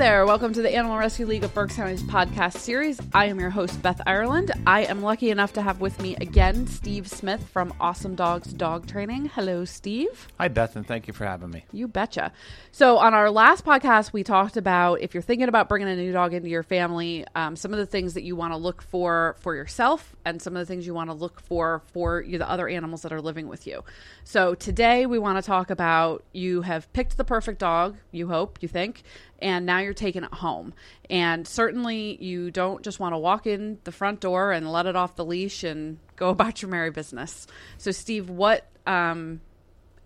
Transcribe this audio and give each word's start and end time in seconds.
there. 0.00 0.24
Welcome 0.24 0.54
to 0.54 0.62
the 0.62 0.74
Animal 0.74 0.96
Rescue 0.96 1.26
League 1.26 1.44
of 1.44 1.52
Berks 1.52 1.76
County's 1.76 2.02
podcast 2.02 2.56
series. 2.56 2.98
I 3.12 3.26
am 3.26 3.38
your 3.38 3.50
host, 3.50 3.82
Beth 3.82 4.00
Ireland. 4.06 4.50
I 4.66 4.84
am 4.84 5.02
lucky 5.02 5.28
enough 5.28 5.52
to 5.52 5.60
have 5.60 5.82
with 5.82 6.00
me 6.00 6.16
again 6.16 6.66
Steve 6.68 7.06
Smith 7.06 7.46
from 7.48 7.74
Awesome 7.78 8.14
Dogs 8.14 8.54
Dog 8.54 8.86
Training. 8.86 9.26
Hello, 9.26 9.66
Steve. 9.66 10.28
Hi, 10.38 10.48
Beth, 10.48 10.74
and 10.74 10.86
thank 10.86 11.06
you 11.06 11.12
for 11.12 11.26
having 11.26 11.50
me. 11.50 11.66
You 11.70 11.86
betcha. 11.86 12.32
So, 12.72 12.96
on 12.96 13.12
our 13.12 13.30
last 13.30 13.62
podcast, 13.62 14.14
we 14.14 14.24
talked 14.24 14.56
about 14.56 15.02
if 15.02 15.12
you're 15.12 15.22
thinking 15.22 15.48
about 15.48 15.68
bringing 15.68 15.88
a 15.88 15.96
new 15.96 16.12
dog 16.12 16.32
into 16.32 16.48
your 16.48 16.62
family, 16.62 17.26
um, 17.34 17.54
some 17.54 17.74
of 17.74 17.78
the 17.78 17.84
things 17.84 18.14
that 18.14 18.22
you 18.22 18.34
want 18.34 18.54
to 18.54 18.56
look 18.56 18.80
for 18.80 19.36
for 19.40 19.54
yourself 19.54 20.16
and 20.24 20.40
some 20.40 20.56
of 20.56 20.60
the 20.60 20.66
things 20.66 20.86
you 20.86 20.94
want 20.94 21.10
to 21.10 21.14
look 21.14 21.42
for 21.42 21.82
for 21.92 22.22
you, 22.22 22.38
the 22.38 22.48
other 22.48 22.68
animals 22.68 23.02
that 23.02 23.12
are 23.12 23.20
living 23.20 23.48
with 23.48 23.66
you. 23.66 23.84
So, 24.24 24.54
today 24.54 25.04
we 25.04 25.18
want 25.18 25.36
to 25.36 25.42
talk 25.42 25.68
about 25.68 26.24
you 26.32 26.62
have 26.62 26.90
picked 26.94 27.18
the 27.18 27.24
perfect 27.24 27.58
dog, 27.58 27.98
you 28.12 28.28
hope, 28.28 28.62
you 28.62 28.68
think, 28.68 29.02
and 29.42 29.66
now 29.66 29.78
you're 29.78 29.94
taking 29.94 30.24
it 30.24 30.32
home. 30.32 30.74
And 31.08 31.46
certainly 31.46 32.22
you 32.22 32.50
don't 32.50 32.82
just 32.82 33.00
want 33.00 33.14
to 33.14 33.18
walk 33.18 33.46
in 33.46 33.78
the 33.84 33.92
front 33.92 34.20
door 34.20 34.52
and 34.52 34.70
let 34.70 34.86
it 34.86 34.96
off 34.96 35.16
the 35.16 35.24
leash 35.24 35.64
and 35.64 35.98
go 36.16 36.28
about 36.30 36.62
your 36.62 36.70
merry 36.70 36.90
business. 36.90 37.46
So, 37.78 37.90
Steve, 37.90 38.28
what 38.28 38.66
um, 38.86 39.40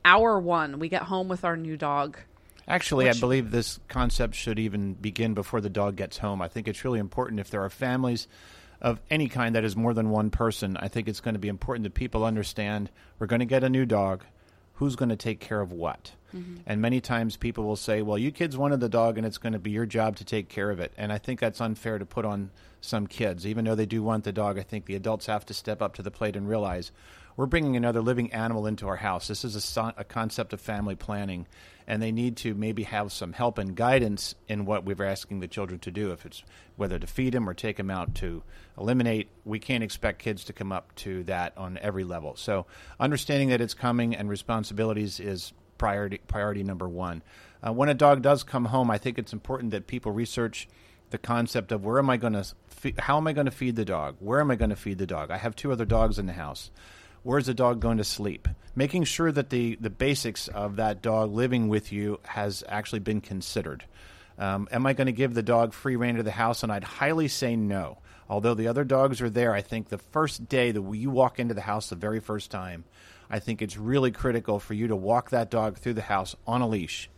hour 0.04 0.38
one 0.38 0.78
we 0.78 0.88
get 0.88 1.02
home 1.02 1.28
with 1.28 1.44
our 1.44 1.56
new 1.56 1.76
dog? 1.76 2.18
Actually, 2.66 3.06
Which- 3.06 3.16
I 3.16 3.20
believe 3.20 3.50
this 3.50 3.78
concept 3.88 4.34
should 4.34 4.58
even 4.58 4.94
begin 4.94 5.34
before 5.34 5.60
the 5.60 5.70
dog 5.70 5.96
gets 5.96 6.18
home. 6.18 6.40
I 6.40 6.48
think 6.48 6.68
it's 6.68 6.84
really 6.84 6.98
important 6.98 7.40
if 7.40 7.50
there 7.50 7.62
are 7.62 7.70
families 7.70 8.26
of 8.80 9.00
any 9.10 9.28
kind 9.28 9.54
that 9.54 9.64
is 9.64 9.76
more 9.76 9.94
than 9.94 10.10
one 10.10 10.30
person. 10.30 10.76
I 10.76 10.88
think 10.88 11.08
it's 11.08 11.20
going 11.20 11.34
to 11.34 11.38
be 11.38 11.48
important 11.48 11.84
that 11.84 11.94
people 11.94 12.24
understand 12.24 12.90
we're 13.18 13.26
going 13.26 13.40
to 13.40 13.46
get 13.46 13.64
a 13.64 13.68
new 13.68 13.86
dog. 13.86 14.24
Who's 14.74 14.96
going 14.96 15.10
to 15.10 15.16
take 15.16 15.40
care 15.40 15.60
of 15.60 15.72
what? 15.72 16.12
Mm-hmm. 16.34 16.62
And 16.66 16.80
many 16.80 17.00
times 17.00 17.36
people 17.36 17.64
will 17.64 17.76
say, 17.76 18.02
well, 18.02 18.18
you 18.18 18.32
kids 18.32 18.56
wanted 18.56 18.80
the 18.80 18.88
dog 18.88 19.16
and 19.16 19.26
it's 19.26 19.38
going 19.38 19.52
to 19.52 19.58
be 19.58 19.70
your 19.70 19.86
job 19.86 20.16
to 20.16 20.24
take 20.24 20.48
care 20.48 20.70
of 20.70 20.80
it. 20.80 20.92
And 20.96 21.12
I 21.12 21.18
think 21.18 21.38
that's 21.38 21.60
unfair 21.60 21.98
to 21.98 22.04
put 22.04 22.24
on 22.24 22.50
some 22.80 23.06
kids. 23.06 23.46
Even 23.46 23.64
though 23.64 23.76
they 23.76 23.86
do 23.86 24.02
want 24.02 24.24
the 24.24 24.32
dog, 24.32 24.58
I 24.58 24.62
think 24.62 24.86
the 24.86 24.96
adults 24.96 25.26
have 25.26 25.46
to 25.46 25.54
step 25.54 25.80
up 25.80 25.94
to 25.94 26.02
the 26.02 26.10
plate 26.10 26.34
and 26.34 26.48
realize 26.48 26.90
we're 27.36 27.46
bringing 27.46 27.76
another 27.76 28.00
living 28.00 28.32
animal 28.32 28.66
into 28.66 28.88
our 28.88 28.96
house. 28.96 29.28
This 29.28 29.44
is 29.44 29.54
a, 29.54 29.60
so- 29.60 29.92
a 29.96 30.04
concept 30.04 30.52
of 30.52 30.60
family 30.60 30.96
planning, 30.96 31.46
and 31.86 32.02
they 32.02 32.12
need 32.12 32.36
to 32.38 32.54
maybe 32.54 32.84
have 32.84 33.12
some 33.12 33.32
help 33.32 33.58
and 33.58 33.76
guidance 33.76 34.34
in 34.48 34.64
what 34.64 34.84
we're 34.84 35.04
asking 35.04 35.40
the 35.40 35.48
children 35.48 35.78
to 35.80 35.90
do. 35.90 36.12
If 36.12 36.24
it's 36.24 36.42
whether 36.76 36.98
to 36.98 37.06
feed 37.06 37.34
them 37.34 37.48
or 37.48 37.54
take 37.54 37.76
them 37.76 37.90
out 37.90 38.14
to 38.16 38.42
eliminate, 38.78 39.28
we 39.44 39.58
can't 39.58 39.84
expect 39.84 40.18
kids 40.18 40.44
to 40.44 40.52
come 40.52 40.72
up 40.72 40.94
to 40.96 41.22
that 41.24 41.56
on 41.56 41.78
every 41.78 42.04
level. 42.04 42.36
So, 42.36 42.66
understanding 42.98 43.50
that 43.50 43.60
it's 43.60 43.74
coming 43.74 44.14
and 44.14 44.28
responsibilities 44.28 45.20
is 45.20 45.52
priority 45.78 46.20
priority 46.26 46.62
number 46.62 46.88
one. 46.88 47.22
Uh, 47.66 47.72
when 47.72 47.88
a 47.88 47.94
dog 47.94 48.22
does 48.22 48.42
come 48.42 48.66
home, 48.66 48.90
I 48.90 48.98
think 48.98 49.18
it's 49.18 49.32
important 49.32 49.70
that 49.70 49.86
people 49.86 50.12
research 50.12 50.68
the 51.10 51.18
concept 51.18 51.72
of 51.72 51.84
where 51.84 51.98
am 51.98 52.10
I 52.10 52.16
going 52.16 52.32
to, 52.32 52.44
fe- 52.66 52.94
how 52.98 53.16
am 53.16 53.26
I 53.26 53.32
going 53.32 53.44
to 53.46 53.52
feed 53.52 53.76
the 53.76 53.84
dog? 53.84 54.16
Where 54.18 54.40
am 54.40 54.50
I 54.50 54.56
going 54.56 54.70
to 54.70 54.76
feed 54.76 54.98
the 54.98 55.06
dog? 55.06 55.30
I 55.30 55.38
have 55.38 55.54
two 55.54 55.70
other 55.70 55.84
dogs 55.84 56.18
in 56.18 56.26
the 56.26 56.32
house. 56.32 56.70
Where's 57.24 57.46
the 57.46 57.54
dog 57.54 57.80
going 57.80 57.96
to 57.96 58.04
sleep? 58.04 58.48
Making 58.76 59.04
sure 59.04 59.32
that 59.32 59.48
the, 59.48 59.76
the 59.80 59.88
basics 59.88 60.46
of 60.48 60.76
that 60.76 61.00
dog 61.00 61.32
living 61.32 61.68
with 61.68 61.90
you 61.90 62.20
has 62.24 62.62
actually 62.68 62.98
been 62.98 63.22
considered. 63.22 63.86
Um, 64.38 64.68
am 64.70 64.84
I 64.84 64.92
going 64.92 65.06
to 65.06 65.12
give 65.12 65.32
the 65.32 65.42
dog 65.42 65.72
free 65.72 65.96
rein 65.96 66.16
to 66.16 66.22
the 66.22 66.30
house? 66.30 66.62
And 66.62 66.70
I'd 66.70 66.84
highly 66.84 67.28
say 67.28 67.56
no. 67.56 67.96
Although 68.28 68.52
the 68.52 68.68
other 68.68 68.84
dogs 68.84 69.22
are 69.22 69.30
there, 69.30 69.54
I 69.54 69.62
think 69.62 69.88
the 69.88 69.96
first 69.96 70.50
day 70.50 70.70
that 70.70 70.94
you 70.94 71.08
walk 71.08 71.40
into 71.40 71.54
the 71.54 71.62
house 71.62 71.88
the 71.88 71.96
very 71.96 72.20
first 72.20 72.50
time, 72.50 72.84
I 73.30 73.38
think 73.38 73.62
it's 73.62 73.78
really 73.78 74.10
critical 74.10 74.60
for 74.60 74.74
you 74.74 74.88
to 74.88 74.96
walk 74.96 75.30
that 75.30 75.50
dog 75.50 75.78
through 75.78 75.94
the 75.94 76.02
house 76.02 76.36
on 76.46 76.60
a 76.60 76.68
leash. 76.68 77.08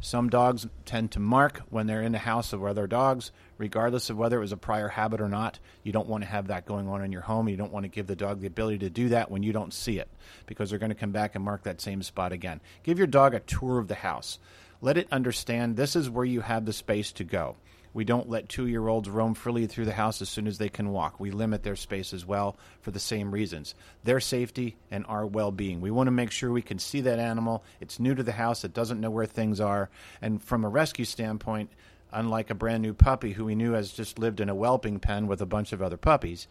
Some 0.00 0.28
dogs 0.28 0.66
tend 0.84 1.10
to 1.12 1.20
mark 1.20 1.62
when 1.70 1.86
they're 1.86 2.02
in 2.02 2.12
the 2.12 2.18
house 2.18 2.52
of 2.52 2.62
other 2.62 2.86
dogs, 2.86 3.32
regardless 3.58 4.10
of 4.10 4.16
whether 4.16 4.36
it 4.36 4.40
was 4.40 4.52
a 4.52 4.56
prior 4.56 4.88
habit 4.88 5.20
or 5.20 5.28
not. 5.28 5.58
You 5.82 5.92
don't 5.92 6.08
want 6.08 6.22
to 6.22 6.28
have 6.28 6.48
that 6.48 6.66
going 6.66 6.86
on 6.86 7.02
in 7.02 7.12
your 7.12 7.22
home. 7.22 7.48
You 7.48 7.56
don't 7.56 7.72
want 7.72 7.84
to 7.84 7.88
give 7.88 8.06
the 8.06 8.14
dog 8.14 8.40
the 8.40 8.46
ability 8.46 8.78
to 8.78 8.90
do 8.90 9.08
that 9.08 9.30
when 9.30 9.42
you 9.42 9.52
don't 9.52 9.72
see 9.72 9.98
it 9.98 10.08
because 10.44 10.70
they're 10.70 10.78
going 10.78 10.90
to 10.90 10.94
come 10.94 11.12
back 11.12 11.34
and 11.34 11.44
mark 11.44 11.62
that 11.62 11.80
same 11.80 12.02
spot 12.02 12.32
again. 12.32 12.60
Give 12.82 12.98
your 12.98 13.06
dog 13.06 13.34
a 13.34 13.40
tour 13.40 13.78
of 13.78 13.88
the 13.88 13.94
house. 13.94 14.38
Let 14.82 14.98
it 14.98 15.08
understand 15.10 15.76
this 15.76 15.96
is 15.96 16.10
where 16.10 16.24
you 16.24 16.42
have 16.42 16.66
the 16.66 16.72
space 16.72 17.10
to 17.12 17.24
go. 17.24 17.56
We 17.96 18.04
don't 18.04 18.28
let 18.28 18.50
two 18.50 18.66
year 18.66 18.88
olds 18.88 19.08
roam 19.08 19.32
freely 19.32 19.66
through 19.66 19.86
the 19.86 19.94
house 19.94 20.20
as 20.20 20.28
soon 20.28 20.46
as 20.46 20.58
they 20.58 20.68
can 20.68 20.90
walk. 20.90 21.18
We 21.18 21.30
limit 21.30 21.62
their 21.62 21.76
space 21.76 22.12
as 22.12 22.26
well 22.26 22.58
for 22.82 22.90
the 22.90 23.00
same 23.00 23.30
reasons 23.30 23.74
their 24.04 24.20
safety 24.20 24.76
and 24.90 25.06
our 25.08 25.24
well 25.24 25.50
being. 25.50 25.80
We 25.80 25.90
want 25.90 26.08
to 26.08 26.10
make 26.10 26.30
sure 26.30 26.52
we 26.52 26.60
can 26.60 26.78
see 26.78 27.00
that 27.00 27.18
animal. 27.18 27.64
It's 27.80 27.98
new 27.98 28.14
to 28.14 28.22
the 28.22 28.32
house, 28.32 28.64
it 28.64 28.74
doesn't 28.74 29.00
know 29.00 29.08
where 29.08 29.24
things 29.24 29.62
are. 29.62 29.88
And 30.20 30.44
from 30.44 30.62
a 30.62 30.68
rescue 30.68 31.06
standpoint, 31.06 31.70
unlike 32.12 32.50
a 32.50 32.54
brand 32.54 32.82
new 32.82 32.92
puppy 32.92 33.32
who 33.32 33.46
we 33.46 33.54
knew 33.54 33.72
has 33.72 33.90
just 33.92 34.18
lived 34.18 34.40
in 34.40 34.50
a 34.50 34.54
whelping 34.54 35.00
pen 35.00 35.26
with 35.26 35.40
a 35.40 35.46
bunch 35.46 35.72
of 35.72 35.80
other 35.80 35.96
puppies, 35.96 36.48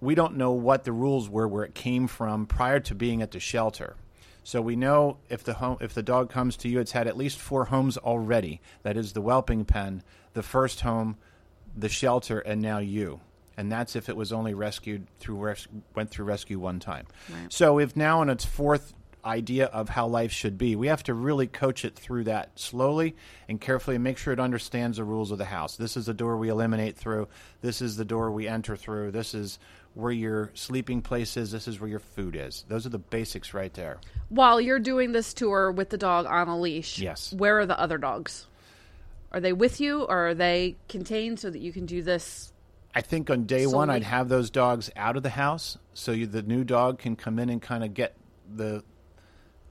we 0.00 0.14
don't 0.14 0.38
know 0.38 0.52
what 0.52 0.84
the 0.84 0.92
rules 0.92 1.28
were 1.28 1.46
where 1.46 1.64
it 1.64 1.74
came 1.74 2.06
from 2.06 2.46
prior 2.46 2.80
to 2.80 2.94
being 2.94 3.20
at 3.20 3.32
the 3.32 3.40
shelter. 3.40 3.94
So 4.46 4.62
we 4.62 4.76
know 4.76 5.16
if 5.28 5.42
the 5.42 5.54
home, 5.54 5.78
if 5.80 5.92
the 5.92 6.04
dog 6.04 6.30
comes 6.30 6.56
to 6.58 6.68
you, 6.68 6.78
it's 6.78 6.92
had 6.92 7.08
at 7.08 7.16
least 7.16 7.40
four 7.40 7.64
homes 7.64 7.98
already. 7.98 8.60
That 8.84 8.96
is 8.96 9.12
the 9.12 9.20
whelping 9.20 9.64
pen, 9.64 10.04
the 10.34 10.42
first 10.44 10.82
home, 10.82 11.16
the 11.76 11.88
shelter, 11.88 12.38
and 12.38 12.62
now 12.62 12.78
you. 12.78 13.18
And 13.56 13.72
that's 13.72 13.96
if 13.96 14.08
it 14.08 14.16
was 14.16 14.32
only 14.32 14.54
rescued 14.54 15.08
through 15.18 15.38
res- 15.38 15.66
went 15.96 16.10
through 16.10 16.26
rescue 16.26 16.60
one 16.60 16.78
time. 16.78 17.08
So 17.48 17.80
if 17.80 17.96
now 17.96 18.22
in 18.22 18.30
its 18.30 18.44
fourth 18.44 18.94
idea 19.26 19.66
of 19.66 19.88
how 19.90 20.06
life 20.06 20.30
should 20.32 20.56
be, 20.56 20.76
we 20.76 20.86
have 20.86 21.02
to 21.04 21.14
really 21.14 21.46
coach 21.46 21.84
it 21.84 21.96
through 21.96 22.24
that 22.24 22.58
slowly 22.58 23.16
and 23.48 23.60
carefully 23.60 23.96
and 23.96 24.04
make 24.04 24.18
sure 24.18 24.32
it 24.32 24.40
understands 24.40 24.96
the 24.98 25.04
rules 25.04 25.30
of 25.32 25.38
the 25.38 25.44
house. 25.44 25.76
This 25.76 25.96
is 25.96 26.06
the 26.06 26.14
door 26.14 26.36
we 26.36 26.48
eliminate 26.48 26.96
through. 26.96 27.28
This 27.60 27.82
is 27.82 27.96
the 27.96 28.04
door 28.04 28.30
we 28.30 28.46
enter 28.48 28.76
through. 28.76 29.10
This 29.10 29.34
is 29.34 29.58
where 29.94 30.12
your 30.12 30.50
sleeping 30.54 31.02
place 31.02 31.36
is. 31.36 31.50
This 31.50 31.66
is 31.66 31.80
where 31.80 31.88
your 31.90 31.98
food 31.98 32.36
is. 32.36 32.64
Those 32.68 32.86
are 32.86 32.90
the 32.90 32.98
basics 32.98 33.52
right 33.52 33.72
there. 33.74 33.98
While 34.28 34.60
you're 34.60 34.78
doing 34.78 35.12
this 35.12 35.34
tour 35.34 35.72
with 35.72 35.90
the 35.90 35.98
dog 35.98 36.26
on 36.26 36.48
a 36.48 36.58
leash, 36.58 36.98
Yes. 36.98 37.32
where 37.32 37.58
are 37.58 37.66
the 37.66 37.78
other 37.80 37.98
dogs? 37.98 38.46
Are 39.32 39.40
they 39.40 39.52
with 39.52 39.80
you 39.80 40.02
or 40.02 40.28
are 40.28 40.34
they 40.34 40.76
contained 40.88 41.40
so 41.40 41.50
that 41.50 41.58
you 41.58 41.72
can 41.72 41.84
do 41.86 42.02
this? 42.02 42.52
I 42.94 43.00
think 43.02 43.28
on 43.28 43.44
day 43.44 43.66
one, 43.66 43.88
Solely- 43.88 43.96
I'd 43.96 44.02
have 44.04 44.28
those 44.28 44.50
dogs 44.50 44.90
out 44.96 45.16
of 45.16 45.22
the 45.22 45.30
house 45.30 45.76
so 45.92 46.12
you, 46.12 46.26
the 46.26 46.42
new 46.42 46.64
dog 46.64 46.98
can 46.98 47.16
come 47.16 47.38
in 47.38 47.50
and 47.50 47.60
kind 47.60 47.82
of 47.84 47.92
get 47.92 48.16
the 48.54 48.84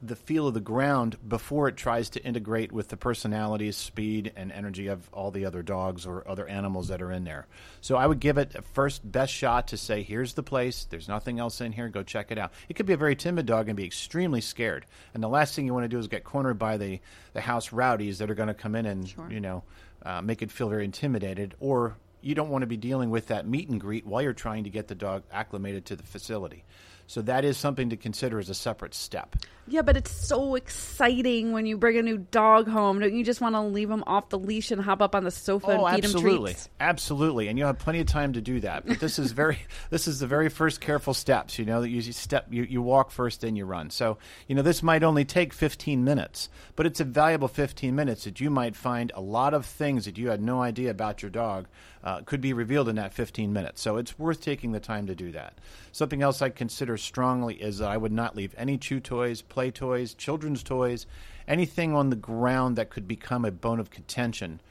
the 0.01 0.15
feel 0.15 0.47
of 0.47 0.53
the 0.53 0.59
ground 0.59 1.17
before 1.27 1.67
it 1.67 1.77
tries 1.77 2.09
to 2.09 2.23
integrate 2.23 2.71
with 2.71 2.89
the 2.89 2.97
personalities, 2.97 3.75
speed, 3.75 4.31
and 4.35 4.51
energy 4.51 4.87
of 4.87 5.09
all 5.11 5.31
the 5.31 5.45
other 5.45 5.63
dogs 5.63 6.05
or 6.05 6.27
other 6.27 6.47
animals 6.47 6.89
that 6.89 7.01
are 7.01 7.11
in 7.11 7.23
there. 7.23 7.47
So 7.81 7.95
I 7.95 8.05
would 8.05 8.19
give 8.19 8.37
it 8.37 8.55
a 8.55 8.61
first 8.61 9.09
best 9.09 9.33
shot 9.33 9.69
to 9.69 9.77
say, 9.77 10.03
here's 10.03 10.33
the 10.33 10.43
place. 10.43 10.85
There's 10.89 11.07
nothing 11.07 11.39
else 11.39 11.61
in 11.61 11.71
here. 11.71 11.89
Go 11.89 12.03
check 12.03 12.31
it 12.31 12.37
out. 12.37 12.51
It 12.69 12.75
could 12.75 12.85
be 12.85 12.93
a 12.93 12.97
very 12.97 13.15
timid 13.15 13.45
dog 13.45 13.67
and 13.67 13.77
be 13.77 13.85
extremely 13.85 14.41
scared. 14.41 14.85
And 15.13 15.23
the 15.23 15.29
last 15.29 15.55
thing 15.55 15.65
you 15.65 15.73
want 15.73 15.85
to 15.85 15.89
do 15.89 15.99
is 15.99 16.07
get 16.07 16.23
cornered 16.23 16.59
by 16.59 16.77
the, 16.77 16.99
the 17.33 17.41
house 17.41 17.71
rowdies 17.71 18.19
that 18.19 18.29
are 18.29 18.35
going 18.35 18.47
to 18.47 18.53
come 18.53 18.75
in 18.75 18.85
and, 18.85 19.13
you 19.29 19.39
know, 19.39 19.63
uh, 20.03 20.21
make 20.21 20.41
it 20.41 20.51
feel 20.51 20.69
very 20.69 20.85
intimidated 20.85 21.55
or 21.59 21.95
you 22.25 22.33
don't 22.33 22.49
want 22.49 22.63
to 22.63 22.67
be 22.67 22.77
dealing 22.77 23.11
with 23.11 23.27
that 23.27 23.47
meet 23.47 23.69
and 23.69 23.79
greet 23.79 24.05
while 24.05 24.21
you're 24.21 24.33
trying 24.33 24.63
to 24.63 24.69
get 24.71 24.87
the 24.87 24.95
dog 24.95 25.23
acclimated 25.31 25.85
to 25.85 25.95
the 25.95 26.01
facility. 26.03 26.63
So 27.07 27.21
that 27.23 27.45
is 27.45 27.57
something 27.57 27.89
to 27.91 27.97
consider 27.97 28.39
as 28.39 28.49
a 28.49 28.55
separate 28.55 28.93
step. 28.95 29.35
Yeah, 29.67 29.81
but 29.81 29.97
it's 29.97 30.11
so 30.11 30.55
exciting 30.55 31.51
when 31.51 31.65
you 31.65 31.75
bring 31.77 31.97
a 31.97 32.01
new 32.03 32.19
dog 32.19 32.67
home. 32.67 32.99
Don't 32.99 33.13
you 33.15 33.23
just 33.23 33.41
want 33.41 33.55
to 33.55 33.61
leave 33.61 33.89
him 33.89 34.03
off 34.05 34.29
the 34.29 34.37
leash 34.37 34.69
and 34.71 34.79
hop 34.79 35.01
up 35.01 35.15
on 35.15 35.23
the 35.23 35.31
sofa 35.31 35.67
Oh, 35.67 35.85
and 35.85 35.95
feed 35.95 36.05
absolutely, 36.05 36.51
him 36.51 36.55
treats? 36.55 36.69
absolutely, 36.79 37.47
and 37.47 37.57
you'll 37.57 37.67
have 37.67 37.79
plenty 37.79 37.99
of 37.99 38.05
time 38.07 38.33
to 38.33 38.41
do 38.41 38.59
that. 38.59 38.85
But 38.85 38.99
this 38.99 39.17
is 39.17 39.31
very, 39.31 39.57
this 39.89 40.07
is 40.07 40.19
the 40.19 40.27
very 40.27 40.49
first 40.49 40.81
careful 40.81 41.13
steps. 41.15 41.57
You 41.57 41.65
know 41.65 41.81
that 41.81 41.89
you 41.89 42.01
step, 42.01 42.47
you, 42.51 42.63
you 42.63 42.81
walk 42.81 43.09
first, 43.11 43.41
then 43.41 43.55
you 43.55 43.65
run. 43.65 43.89
So 43.89 44.17
you 44.47 44.53
know 44.55 44.61
this 44.61 44.83
might 44.83 45.03
only 45.03 45.25
take 45.25 45.51
15 45.53 46.03
minutes, 46.03 46.49
but 46.75 46.85
it's 46.85 46.99
a 46.99 47.05
valuable 47.05 47.47
15 47.47 47.95
minutes 47.95 48.25
that 48.25 48.39
you 48.39 48.49
might 48.51 48.75
find 48.75 49.11
a 49.15 49.21
lot 49.21 49.53
of 49.55 49.65
things 49.65 50.05
that 50.05 50.17
you 50.17 50.29
had 50.29 50.41
no 50.41 50.61
idea 50.61 50.91
about 50.91 51.21
your 51.23 51.31
dog 51.31 51.67
uh, 52.05 52.21
could 52.21 52.39
be 52.39 52.53
revealed 52.53 52.87
in 52.87 52.95
that 52.95 53.13
15 53.13 53.51
minutes. 53.51 53.81
So 53.81 53.97
it's 53.97 54.17
worth 54.17 54.39
taking 54.39 54.71
the 54.71 54.79
time 54.79 55.07
to 55.07 55.15
do 55.15 55.31
that. 55.31 55.57
Something 55.91 56.21
else 56.21 56.41
I 56.41 56.49
consider 56.49 56.97
strongly 56.97 57.55
is 57.55 57.79
that 57.79 57.89
I 57.89 57.97
would 57.97 58.11
not 58.11 58.35
leave 58.35 58.53
any 58.57 58.77
chew 58.77 58.99
toys, 58.99 59.41
play 59.41 59.71
toys, 59.71 60.13
children's 60.13 60.63
toys, 60.63 61.07
anything 61.47 61.93
on 61.93 62.11
the 62.11 62.15
ground 62.15 62.75
that 62.75 62.91
could 62.91 63.07
become 63.07 63.43
a 63.43 63.51
bone 63.51 63.79
of 63.79 63.89
contention 63.89 64.61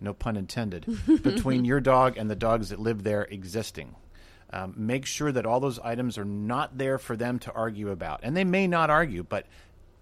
no 0.00 0.14
pun 0.14 0.36
intended, 0.36 0.86
between 1.22 1.64
your 1.64 1.80
dog 1.80 2.16
and 2.16 2.30
the 2.30 2.36
dogs 2.36 2.68
that 2.68 2.78
live 2.78 3.02
there 3.02 3.22
existing. 3.24 3.94
Um, 4.50 4.74
make 4.76 5.04
sure 5.04 5.30
that 5.32 5.44
all 5.44 5.60
those 5.60 5.78
items 5.80 6.16
are 6.16 6.24
not 6.24 6.78
there 6.78 6.98
for 6.98 7.16
them 7.16 7.38
to 7.40 7.52
argue 7.52 7.90
about. 7.90 8.20
And 8.22 8.36
they 8.36 8.44
may 8.44 8.66
not 8.66 8.88
argue, 8.88 9.22
but 9.22 9.46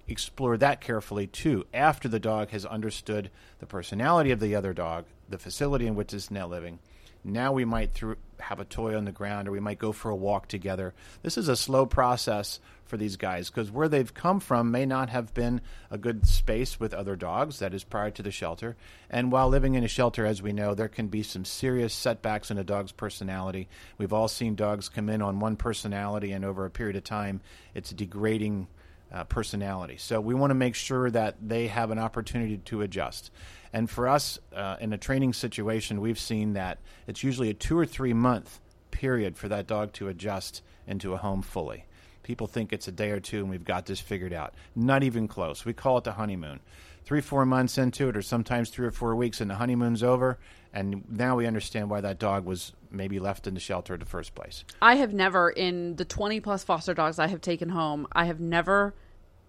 explore 0.06 0.56
that 0.56 0.80
carefully 0.80 1.26
too 1.26 1.66
after 1.74 2.08
the 2.08 2.20
dog 2.20 2.50
has 2.50 2.64
understood 2.64 3.30
the 3.58 3.66
personality 3.66 4.30
of 4.30 4.38
the 4.38 4.54
other 4.54 4.72
dog, 4.72 5.04
the 5.28 5.38
facility 5.38 5.86
in 5.86 5.94
which 5.94 6.14
it's 6.14 6.30
now 6.30 6.46
living, 6.46 6.78
Now 7.26 7.52
we 7.52 7.64
might 7.64 7.92
through, 7.92 8.16
have 8.38 8.60
a 8.60 8.64
toy 8.64 8.96
on 8.96 9.04
the 9.04 9.12
ground 9.12 9.48
or 9.48 9.50
we 9.50 9.60
might 9.60 9.80
go 9.80 9.90
for 9.90 10.10
a 10.10 10.16
walk 10.16 10.46
together. 10.46 10.94
This 11.22 11.36
is 11.36 11.48
a 11.48 11.56
slow 11.56 11.84
process 11.84 12.60
for 12.84 12.96
these 12.96 13.16
guys 13.16 13.50
because 13.50 13.68
where 13.68 13.88
they've 13.88 14.14
come 14.14 14.38
from 14.38 14.70
may 14.70 14.86
not 14.86 15.08
have 15.08 15.34
been 15.34 15.60
a 15.90 15.98
good 15.98 16.24
space 16.26 16.78
with 16.78 16.94
other 16.94 17.16
dogs, 17.16 17.58
that 17.58 17.74
is 17.74 17.82
prior 17.82 18.12
to 18.12 18.22
the 18.22 18.30
shelter. 18.30 18.76
And 19.10 19.32
while 19.32 19.48
living 19.48 19.74
in 19.74 19.82
a 19.82 19.88
shelter, 19.88 20.24
as 20.24 20.40
we 20.40 20.52
know, 20.52 20.74
there 20.74 20.86
can 20.88 21.08
be 21.08 21.24
some 21.24 21.44
serious 21.44 21.92
setbacks 21.92 22.50
in 22.50 22.58
a 22.58 22.64
dog's 22.64 22.92
personality. 22.92 23.68
We've 23.98 24.12
all 24.12 24.28
seen 24.28 24.54
dogs 24.54 24.88
come 24.88 25.08
in 25.08 25.20
on 25.20 25.40
one 25.40 25.56
personality, 25.56 26.30
and 26.30 26.44
over 26.44 26.64
a 26.64 26.70
period 26.70 26.94
of 26.94 27.02
time, 27.02 27.40
it's 27.74 27.90
degrading. 27.90 28.68
Uh, 29.12 29.22
personality. 29.22 29.96
So 29.98 30.20
we 30.20 30.34
want 30.34 30.50
to 30.50 30.56
make 30.56 30.74
sure 30.74 31.08
that 31.12 31.36
they 31.40 31.68
have 31.68 31.92
an 31.92 31.98
opportunity 31.98 32.58
to 32.58 32.82
adjust. 32.82 33.30
And 33.72 33.88
for 33.88 34.08
us, 34.08 34.40
uh, 34.54 34.76
in 34.80 34.92
a 34.92 34.98
training 34.98 35.32
situation, 35.32 36.00
we've 36.00 36.18
seen 36.18 36.54
that 36.54 36.78
it's 37.06 37.22
usually 37.22 37.48
a 37.48 37.54
two 37.54 37.78
or 37.78 37.86
three 37.86 38.12
month 38.12 38.60
period 38.90 39.38
for 39.38 39.48
that 39.48 39.68
dog 39.68 39.92
to 39.94 40.08
adjust 40.08 40.60
into 40.88 41.12
a 41.12 41.18
home 41.18 41.40
fully. 41.40 41.84
People 42.24 42.48
think 42.48 42.72
it's 42.72 42.88
a 42.88 42.92
day 42.92 43.10
or 43.10 43.20
two 43.20 43.38
and 43.38 43.48
we've 43.48 43.64
got 43.64 43.86
this 43.86 44.00
figured 44.00 44.32
out. 44.32 44.54
Not 44.74 45.04
even 45.04 45.28
close. 45.28 45.64
We 45.64 45.72
call 45.72 45.98
it 45.98 46.04
the 46.04 46.12
honeymoon. 46.12 46.58
Three, 47.04 47.20
four 47.20 47.46
months 47.46 47.78
into 47.78 48.08
it, 48.08 48.16
or 48.16 48.22
sometimes 48.22 48.70
three 48.70 48.88
or 48.88 48.90
four 48.90 49.14
weeks, 49.14 49.40
and 49.40 49.48
the 49.48 49.54
honeymoon's 49.54 50.02
over. 50.02 50.40
And 50.76 51.04
now 51.08 51.36
we 51.36 51.46
understand 51.46 51.88
why 51.88 52.02
that 52.02 52.18
dog 52.18 52.44
was 52.44 52.74
maybe 52.90 53.18
left 53.18 53.46
in 53.46 53.54
the 53.54 53.60
shelter 53.60 53.94
in 53.94 54.00
the 54.00 54.04
first 54.04 54.34
place. 54.34 54.62
I 54.82 54.96
have 54.96 55.14
never, 55.14 55.48
in 55.48 55.96
the 55.96 56.04
20 56.04 56.40
plus 56.40 56.64
foster 56.64 56.92
dogs 56.92 57.18
I 57.18 57.28
have 57.28 57.40
taken 57.40 57.70
home, 57.70 58.06
I 58.12 58.26
have 58.26 58.40
never 58.40 58.94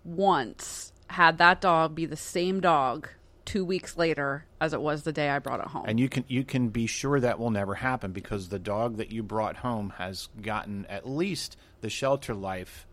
once 0.05 0.93
had 1.09 1.37
that 1.39 1.59
dog 1.59 1.95
be 1.95 2.05
the 2.05 2.15
same 2.15 2.61
dog 2.61 3.09
two 3.43 3.65
weeks 3.65 3.97
later 3.97 4.45
as 4.61 4.71
it 4.71 4.81
was 4.81 5.03
the 5.03 5.11
day 5.11 5.29
I 5.29 5.39
brought 5.39 5.59
it 5.59 5.67
home. 5.67 5.83
And 5.85 5.99
you 5.99 6.07
can 6.07 6.23
you 6.29 6.45
can 6.45 6.69
be 6.69 6.87
sure 6.87 7.19
that 7.19 7.39
will 7.39 7.51
never 7.51 7.75
happen 7.75 8.13
because 8.13 8.47
the 8.47 8.59
dog 8.59 8.95
that 8.97 9.11
you 9.11 9.21
brought 9.21 9.57
home 9.57 9.93
has 9.97 10.29
gotten 10.41 10.85
at 10.85 11.09
least 11.09 11.57
the 11.81 11.89
shelter 11.89 12.33
life 12.33 12.87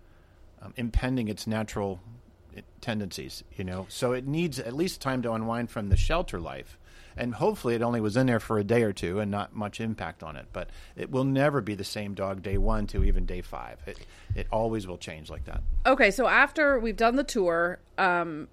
um, 0.61 0.75
impending 0.77 1.29
its 1.29 1.47
natural 1.47 2.01
tendencies. 2.81 3.45
You 3.57 3.63
know, 3.63 3.87
so 3.89 4.13
it 4.13 4.27
needs 4.27 4.59
at 4.59 4.75
least 4.75 5.01
time 5.01 5.23
to 5.23 5.33
unwind 5.33 5.71
from 5.71 5.89
the 5.89 5.97
shelter 5.97 6.41
life. 6.41 6.79
And 7.17 7.35
hopefully, 7.35 7.75
it 7.75 7.83
only 7.83 8.01
was 8.01 8.17
in 8.17 8.27
there 8.27 8.41
for 8.41 8.59
a 8.59 8.65
day 8.65 8.83
or 8.83 8.93
two 8.93 9.21
and 9.21 9.31
not 9.31 9.55
much 9.55 9.81
impact 9.81 10.23
on 10.23 10.37
it. 10.37 10.47
But 10.53 10.71
it 10.97 11.11
will 11.11 11.25
never 11.25 11.61
be 11.61 11.75
the 11.75 11.85
same 11.85 12.15
dog 12.15 12.43
day 12.43 12.59
one 12.59 12.87
to 12.89 13.05
even 13.05 13.27
day 13.27 13.41
five. 13.41 13.79
It 13.87 13.99
it 14.35 14.47
always 14.51 14.87
will 14.87 14.99
change 14.99 15.31
like 15.31 15.45
that. 15.45 15.63
Okay, 15.87 16.11
so 16.11 16.27
after 16.27 16.79
we've 16.79 16.97
done 16.97 17.17
the 17.17 17.25
tour, 17.25 17.79
um, 17.99 18.49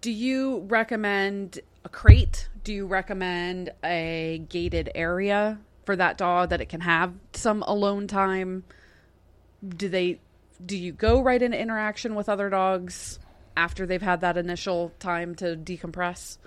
do 0.00 0.10
you 0.10 0.60
recommend 0.68 1.60
a 1.84 1.88
crate? 1.88 2.48
Do 2.64 2.72
you 2.72 2.86
recommend 2.86 3.72
a 3.82 4.42
gated 4.48 4.90
area 4.94 5.58
for 5.86 5.96
that 5.96 6.18
dog 6.18 6.50
that 6.50 6.60
it 6.60 6.68
can 6.68 6.82
have 6.82 7.14
some 7.32 7.62
alone 7.62 8.06
time? 8.06 8.64
Do 9.66 9.88
they 9.88 10.20
do 10.64 10.76
you 10.76 10.92
go 10.92 11.22
right 11.22 11.40
into 11.40 11.58
interaction 11.58 12.14
with 12.14 12.28
other 12.28 12.50
dogs 12.50 13.18
after 13.56 13.86
they've 13.86 14.02
had 14.02 14.20
that 14.20 14.36
initial 14.36 14.92
time 14.98 15.34
to 15.36 15.56
decompress? 15.56 16.38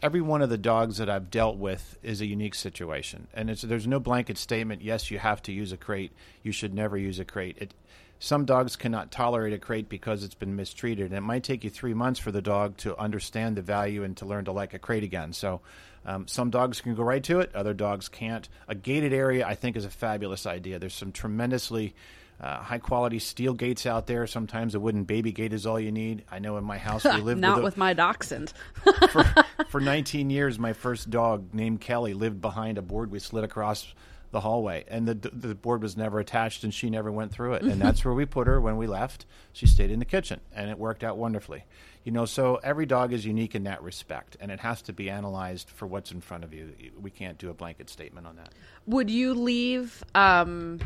Every 0.00 0.20
one 0.20 0.42
of 0.42 0.48
the 0.48 0.58
dogs 0.58 0.98
that 0.98 1.10
I've 1.10 1.28
dealt 1.28 1.56
with 1.56 1.98
is 2.04 2.20
a 2.20 2.26
unique 2.26 2.54
situation, 2.54 3.26
and 3.34 3.48
there's 3.48 3.86
no 3.86 3.98
blanket 3.98 4.38
statement. 4.38 4.80
Yes, 4.80 5.10
you 5.10 5.18
have 5.18 5.42
to 5.42 5.52
use 5.52 5.72
a 5.72 5.76
crate. 5.76 6.12
You 6.44 6.52
should 6.52 6.72
never 6.72 6.96
use 6.96 7.18
a 7.18 7.24
crate. 7.24 7.56
It, 7.58 7.74
some 8.20 8.44
dogs 8.44 8.76
cannot 8.76 9.10
tolerate 9.10 9.52
a 9.52 9.58
crate 9.58 9.88
because 9.88 10.22
it's 10.22 10.34
been 10.34 10.54
mistreated. 10.54 11.06
And 11.06 11.14
it 11.14 11.22
might 11.22 11.42
take 11.42 11.64
you 11.64 11.70
three 11.70 11.94
months 11.94 12.20
for 12.20 12.30
the 12.30 12.42
dog 12.42 12.76
to 12.78 12.96
understand 12.96 13.56
the 13.56 13.62
value 13.62 14.04
and 14.04 14.16
to 14.18 14.26
learn 14.26 14.44
to 14.44 14.52
like 14.52 14.74
a 14.74 14.78
crate 14.78 15.04
again. 15.04 15.32
So 15.32 15.60
um, 16.06 16.28
some 16.28 16.50
dogs 16.50 16.80
can 16.80 16.94
go 16.94 17.02
right 17.02 17.22
to 17.24 17.40
it, 17.40 17.54
other 17.54 17.74
dogs 17.74 18.08
can't. 18.08 18.48
A 18.68 18.74
gated 18.74 19.12
area, 19.12 19.46
I 19.46 19.54
think, 19.54 19.76
is 19.76 19.84
a 19.84 19.90
fabulous 19.90 20.46
idea. 20.46 20.78
There's 20.78 20.94
some 20.94 21.12
tremendously 21.12 21.94
uh, 22.40 22.58
high 22.58 22.78
quality 22.78 23.18
steel 23.18 23.54
gates 23.54 23.86
out 23.86 24.06
there. 24.06 24.26
Sometimes 24.26 24.74
a 24.74 24.80
wooden 24.80 25.04
baby 25.04 25.32
gate 25.32 25.52
is 25.52 25.66
all 25.66 25.80
you 25.80 25.92
need. 25.92 26.24
I 26.30 26.38
know 26.38 26.56
in 26.56 26.64
my 26.64 26.78
house 26.78 27.04
we 27.04 27.10
lived 27.20 27.40
not 27.40 27.56
with, 27.56 27.62
a, 27.62 27.64
with 27.64 27.76
my 27.76 27.92
dachshund. 27.92 28.52
for, 29.10 29.24
for 29.68 29.80
19 29.82 30.30
years, 30.30 30.58
my 30.58 30.72
first 30.72 31.10
dog 31.10 31.52
named 31.52 31.80
Kelly 31.80 32.14
lived 32.14 32.40
behind 32.40 32.78
a 32.78 32.82
board 32.82 33.10
we 33.10 33.18
slid 33.18 33.44
across 33.44 33.92
the 34.30 34.40
hallway, 34.40 34.84
and 34.88 35.08
the 35.08 35.14
the 35.14 35.54
board 35.54 35.82
was 35.82 35.96
never 35.96 36.20
attached, 36.20 36.62
and 36.64 36.72
she 36.72 36.90
never 36.90 37.10
went 37.10 37.32
through 37.32 37.54
it. 37.54 37.62
And 37.62 37.80
that's 37.80 38.04
where 38.04 38.12
we 38.12 38.26
put 38.26 38.46
her 38.46 38.60
when 38.60 38.76
we 38.76 38.86
left. 38.86 39.24
She 39.52 39.66
stayed 39.66 39.90
in 39.90 40.00
the 40.00 40.04
kitchen, 40.04 40.40
and 40.52 40.70
it 40.70 40.78
worked 40.78 41.02
out 41.02 41.16
wonderfully. 41.16 41.64
You 42.04 42.12
know, 42.12 42.24
so 42.24 42.56
every 42.56 42.86
dog 42.86 43.12
is 43.12 43.24
unique 43.24 43.54
in 43.54 43.64
that 43.64 43.82
respect, 43.82 44.36
and 44.40 44.50
it 44.50 44.60
has 44.60 44.82
to 44.82 44.92
be 44.92 45.10
analyzed 45.10 45.70
for 45.70 45.86
what's 45.86 46.12
in 46.12 46.20
front 46.20 46.44
of 46.44 46.52
you. 46.52 46.72
We 47.00 47.10
can't 47.10 47.38
do 47.38 47.50
a 47.50 47.54
blanket 47.54 47.88
statement 47.90 48.26
on 48.26 48.36
that. 48.36 48.52
Would 48.86 49.10
you 49.10 49.34
leave? 49.34 50.04
Um, 50.14 50.80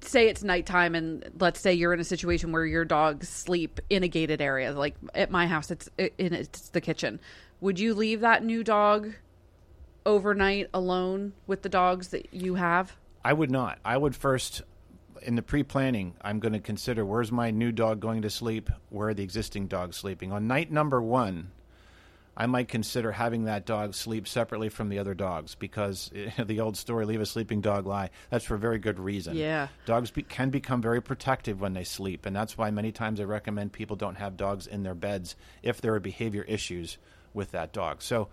say 0.00 0.28
it's 0.28 0.42
nighttime, 0.42 0.94
and 0.94 1.30
let's 1.38 1.60
say 1.60 1.72
you're 1.72 1.92
in 1.92 2.00
a 2.00 2.04
situation 2.04 2.52
where 2.52 2.66
your 2.66 2.84
dogs 2.84 3.28
sleep 3.28 3.80
in 3.90 4.02
a 4.02 4.08
gated 4.08 4.40
area, 4.40 4.72
like 4.72 4.94
at 5.14 5.30
my 5.30 5.46
house, 5.46 5.70
it's 5.70 5.88
in 5.98 6.32
it's 6.32 6.70
the 6.70 6.80
kitchen. 6.80 7.20
Would 7.60 7.78
you 7.78 7.94
leave 7.94 8.20
that 8.20 8.44
new 8.44 8.64
dog? 8.64 9.12
overnight 10.06 10.68
alone 10.72 11.32
with 11.46 11.62
the 11.62 11.68
dogs 11.68 12.08
that 12.08 12.32
you 12.32 12.54
have? 12.56 12.96
I 13.24 13.32
would 13.32 13.50
not. 13.50 13.78
I 13.84 13.96
would 13.96 14.16
first, 14.16 14.62
in 15.22 15.34
the 15.36 15.42
pre 15.42 15.62
planning, 15.62 16.14
I'm 16.22 16.40
going 16.40 16.52
to 16.52 16.60
consider 16.60 17.04
where's 17.04 17.30
my 17.30 17.50
new 17.50 17.72
dog 17.72 18.00
going 18.00 18.22
to 18.22 18.30
sleep? 18.30 18.70
Where 18.88 19.08
are 19.08 19.14
the 19.14 19.22
existing 19.22 19.68
dogs 19.68 19.96
sleeping? 19.96 20.32
On 20.32 20.46
night 20.46 20.70
number 20.70 21.00
one, 21.02 21.52
I 22.36 22.46
might 22.46 22.68
consider 22.68 23.12
having 23.12 23.44
that 23.44 23.66
dog 23.66 23.94
sleep 23.94 24.26
separately 24.26 24.68
from 24.68 24.88
the 24.88 24.98
other 24.98 25.14
dogs 25.14 25.54
because 25.54 26.10
the 26.38 26.60
old 26.60 26.76
story, 26.76 27.04
leave 27.04 27.20
a 27.20 27.26
sleeping 27.26 27.60
dog 27.60 27.86
lie, 27.86 28.10
that's 28.30 28.44
for 28.44 28.54
a 28.54 28.58
very 28.58 28.78
good 28.78 28.98
reason. 28.98 29.36
Yeah. 29.36 29.68
Dogs 29.84 30.10
be, 30.10 30.22
can 30.22 30.50
become 30.50 30.80
very 30.80 31.02
protective 31.02 31.60
when 31.60 31.74
they 31.74 31.84
sleep, 31.84 32.26
and 32.26 32.34
that's 32.34 32.56
why 32.56 32.70
many 32.70 32.92
times 32.92 33.20
I 33.20 33.24
recommend 33.24 33.72
people 33.72 33.96
don't 33.96 34.16
have 34.16 34.36
dogs 34.36 34.66
in 34.66 34.82
their 34.82 34.94
beds 34.94 35.36
if 35.62 35.80
there 35.80 35.94
are 35.94 36.00
behavior 36.00 36.42
issues 36.42 36.98
with 37.34 37.52
that 37.52 37.72
dog. 37.72 38.02
So 38.02 38.28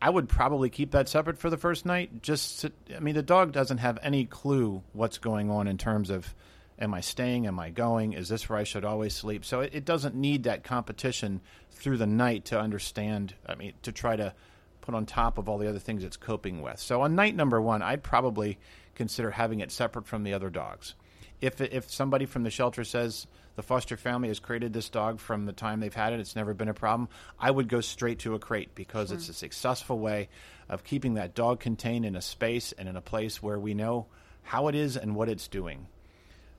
I 0.00 0.10
would 0.10 0.28
probably 0.28 0.70
keep 0.70 0.92
that 0.92 1.08
separate 1.08 1.38
for 1.38 1.50
the 1.50 1.56
first 1.56 1.84
night. 1.84 2.22
Just, 2.22 2.60
to, 2.60 2.72
I 2.94 3.00
mean, 3.00 3.14
the 3.14 3.22
dog 3.22 3.52
doesn't 3.52 3.78
have 3.78 3.98
any 4.02 4.24
clue 4.24 4.82
what's 4.92 5.18
going 5.18 5.50
on 5.50 5.66
in 5.66 5.78
terms 5.78 6.10
of, 6.10 6.34
am 6.78 6.94
I 6.94 7.00
staying? 7.00 7.46
Am 7.46 7.58
I 7.58 7.70
going? 7.70 8.12
Is 8.12 8.28
this 8.28 8.48
where 8.48 8.58
I 8.58 8.64
should 8.64 8.84
always 8.84 9.14
sleep? 9.14 9.44
So 9.44 9.60
it, 9.60 9.74
it 9.74 9.84
doesn't 9.84 10.14
need 10.14 10.44
that 10.44 10.64
competition 10.64 11.40
through 11.70 11.96
the 11.96 12.06
night 12.06 12.46
to 12.46 12.60
understand. 12.60 13.34
I 13.46 13.54
mean, 13.54 13.74
to 13.82 13.92
try 13.92 14.16
to 14.16 14.34
put 14.80 14.94
on 14.94 15.06
top 15.06 15.38
of 15.38 15.48
all 15.48 15.58
the 15.58 15.68
other 15.68 15.78
things 15.78 16.04
it's 16.04 16.16
coping 16.16 16.62
with. 16.62 16.78
So 16.78 17.02
on 17.02 17.14
night 17.14 17.36
number 17.36 17.60
one, 17.60 17.82
I'd 17.82 18.02
probably 18.02 18.58
consider 18.94 19.30
having 19.30 19.60
it 19.60 19.70
separate 19.70 20.06
from 20.06 20.24
the 20.24 20.34
other 20.34 20.50
dogs. 20.50 20.94
If 21.40 21.60
if 21.60 21.90
somebody 21.90 22.26
from 22.26 22.42
the 22.42 22.50
shelter 22.50 22.82
says 22.84 23.26
the 23.58 23.62
foster 23.64 23.96
family 23.96 24.28
has 24.28 24.38
created 24.38 24.72
this 24.72 24.88
dog 24.88 25.18
from 25.18 25.44
the 25.44 25.52
time 25.52 25.80
they've 25.80 25.92
had 25.92 26.12
it. 26.12 26.20
It's 26.20 26.36
never 26.36 26.54
been 26.54 26.68
a 26.68 26.74
problem. 26.74 27.08
I 27.40 27.50
would 27.50 27.68
go 27.68 27.80
straight 27.80 28.20
to 28.20 28.36
a 28.36 28.38
crate 28.38 28.72
because 28.76 29.10
it's 29.10 29.26
hmm. 29.26 29.32
a 29.32 29.34
successful 29.34 29.98
way 29.98 30.28
of 30.68 30.84
keeping 30.84 31.14
that 31.14 31.34
dog 31.34 31.58
contained 31.58 32.06
in 32.06 32.14
a 32.14 32.22
space 32.22 32.70
and 32.70 32.88
in 32.88 32.94
a 32.94 33.00
place 33.00 33.42
where 33.42 33.58
we 33.58 33.74
know 33.74 34.06
how 34.42 34.68
it 34.68 34.76
is 34.76 34.96
and 34.96 35.16
what 35.16 35.28
it's 35.28 35.48
doing. 35.48 35.88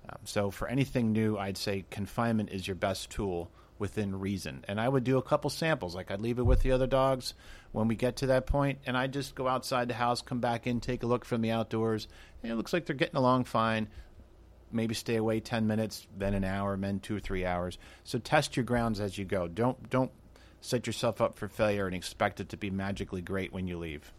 Um, 0.09 0.19
so, 0.23 0.51
for 0.51 0.67
anything 0.67 1.11
new, 1.11 1.37
I'd 1.37 1.57
say 1.57 1.85
confinement 1.89 2.49
is 2.51 2.67
your 2.67 2.75
best 2.75 3.09
tool 3.09 3.51
within 3.77 4.19
reason. 4.19 4.65
And 4.67 4.79
I 4.79 4.89
would 4.89 5.03
do 5.03 5.17
a 5.17 5.21
couple 5.21 5.49
samples. 5.49 5.95
Like 5.95 6.11
I'd 6.11 6.21
leave 6.21 6.39
it 6.39 6.45
with 6.45 6.61
the 6.61 6.71
other 6.71 6.87
dogs 6.87 7.33
when 7.71 7.87
we 7.87 7.95
get 7.95 8.17
to 8.17 8.27
that 8.27 8.45
point, 8.45 8.79
and 8.85 8.97
I'd 8.97 9.13
just 9.13 9.35
go 9.35 9.47
outside 9.47 9.87
the 9.87 9.93
house, 9.93 10.21
come 10.21 10.39
back 10.39 10.67
in, 10.67 10.81
take 10.81 11.03
a 11.03 11.07
look 11.07 11.23
from 11.23 11.41
the 11.41 11.51
outdoors. 11.51 12.07
And 12.43 12.51
it 12.51 12.55
looks 12.55 12.73
like 12.73 12.85
they're 12.85 12.95
getting 12.95 13.15
along 13.17 13.45
fine 13.45 13.87
maybe 14.71 14.93
stay 14.93 15.15
away 15.15 15.39
10 15.39 15.67
minutes, 15.67 16.07
then 16.17 16.33
an 16.33 16.43
hour, 16.43 16.77
then 16.77 16.99
two 16.99 17.15
or 17.15 17.19
three 17.19 17.45
hours. 17.45 17.77
So 18.03 18.19
test 18.19 18.55
your 18.55 18.63
grounds 18.63 18.99
as 18.99 19.17
you 19.17 19.25
go. 19.25 19.47
Don't 19.47 19.89
don't 19.89 20.11
set 20.61 20.87
yourself 20.87 21.21
up 21.21 21.37
for 21.37 21.47
failure 21.47 21.87
and 21.87 21.95
expect 21.95 22.39
it 22.39 22.49
to 22.49 22.57
be 22.57 22.69
magically 22.69 23.21
great 23.21 23.53
when 23.53 23.67
you 23.67 23.77
leave. 23.77 24.11